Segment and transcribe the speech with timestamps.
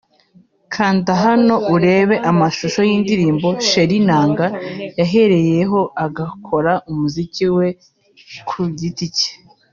[0.73, 4.49] Kanda hano urebe amashusho y'indirimbo 'Cherie na nga'
[4.99, 7.45] yahereyeho akora umuziki
[8.47, 9.31] ku giti cye